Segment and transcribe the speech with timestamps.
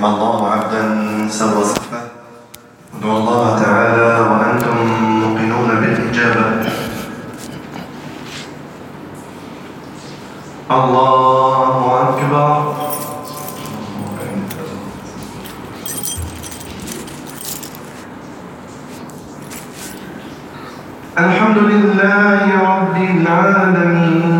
[0.00, 0.82] رحم الله عبدا
[1.28, 2.00] سوى صفة.
[2.96, 4.76] ادعوا الله تعالى وأنتم
[5.20, 6.46] موقنون بالإجابة.
[10.70, 12.56] الله أكبر.
[21.18, 24.39] الحمد لله رب العالمين.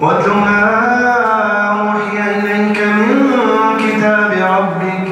[0.00, 0.60] واتل ما
[1.70, 3.16] أوحي إليك من
[3.78, 5.06] كتاب ربك.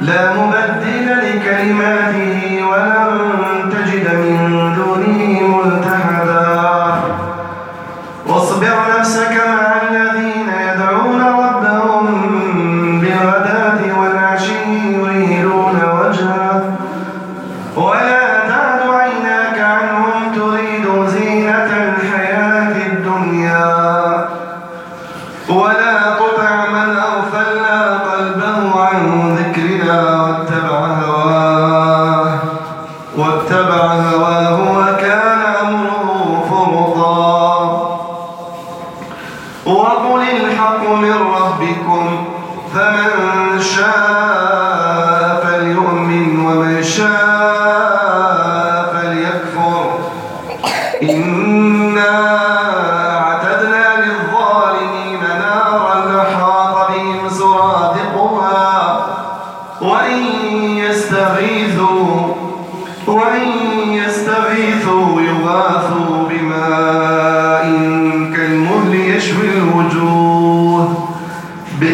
[0.00, 5.20] لا مبدل لكلماته ولن تجد من دونه
[5.56, 6.94] ملتحدا.
[8.26, 9.79] واصبر نفسك مع
[25.48, 32.38] ولا تطع من أغفلنا قلبه عن ذكرنا واتبع هواه
[33.16, 37.50] واتبع هواه وكان أمره فرطا.
[39.66, 42.24] وقل الحق من ربكم
[42.74, 44.69] فمن شاء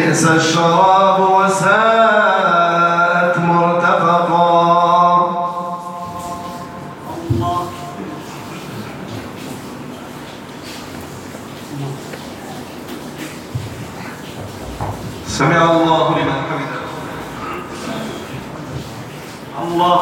[0.07, 1.67] بئس الشراب وساءت
[3.37, 4.57] مرتفقا.
[15.27, 16.79] سمع الله لمن حمده.
[19.63, 19.99] الله.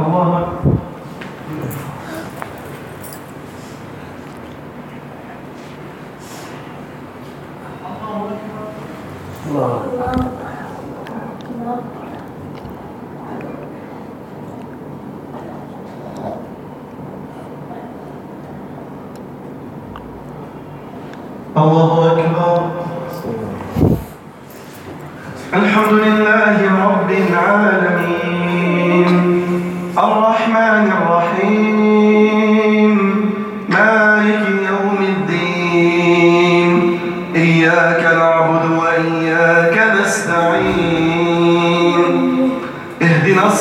[0.00, 0.80] الله أكبر.
[21.56, 22.60] الله أكبر.
[25.54, 26.56] الحمد لله
[26.86, 27.99] رب العالمين.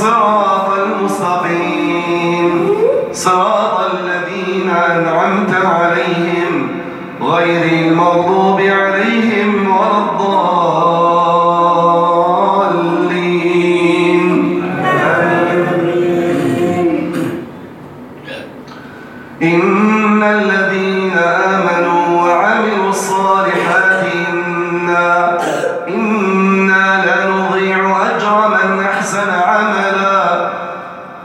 [0.10, 2.52] الصراط المستقيم.
[3.14, 6.68] صراط الذين أنعمت عليهم
[7.22, 10.40] غير المغضوب عليهم ولا الضالين.
[19.44, 21.49] إن الذين آمنوا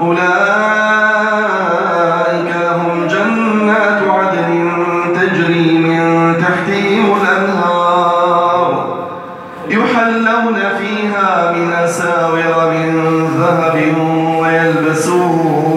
[0.01, 0.25] أولئك
[2.63, 4.75] لهم جنات عدن
[5.15, 8.71] تجري من تحتهم الأنهار.
[9.69, 12.93] يحلون فيها من أساور من
[13.39, 13.77] ذهب
[14.41, 15.73] ويلبسون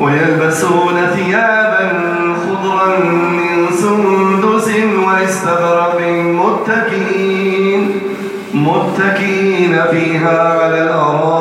[0.00, 1.86] ويلبسون ثيابا
[2.42, 2.88] خضرا
[3.30, 4.68] من سندس
[5.06, 5.98] واستبرق
[6.40, 7.82] متكئين
[8.54, 11.39] متكئين فيها على الأرائك.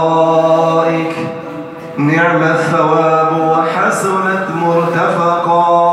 [2.00, 5.90] نعم الثواب وحسنت مرتفقا.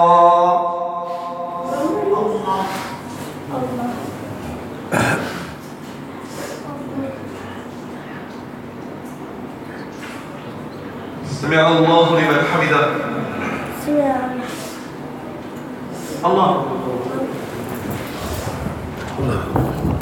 [11.43, 12.87] سمع الله لمن حمده.
[16.25, 16.65] الله.
[19.19, 19.96] الله.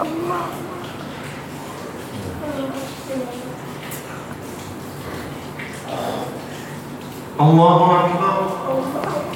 [0.00, 0.46] الله.
[7.40, 9.35] الله أكبر.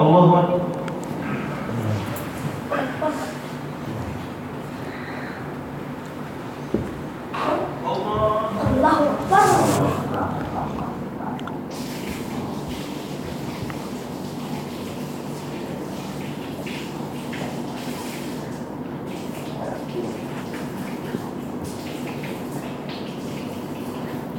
[0.00, 0.60] الله أكبر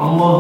[0.01, 0.30] الله